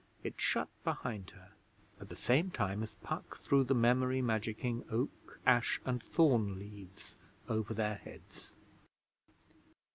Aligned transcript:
It 0.23 0.41
shut 0.41 0.67
behind 0.83 1.29
her, 1.35 1.51
at 1.99 2.09
the 2.09 2.15
same 2.15 2.49
time 2.49 2.81
as 2.81 2.95
Puck 3.03 3.37
threw 3.37 3.63
the 3.63 3.75
memory 3.75 4.19
magicking 4.19 4.83
Oak, 4.91 5.39
Ash 5.45 5.79
and 5.85 6.01
Thorn 6.01 6.57
leaves 6.57 7.17
over 7.47 7.75
their 7.75 7.97
heads. 7.97 8.55